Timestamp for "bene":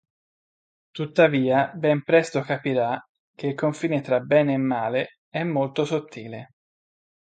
4.19-4.53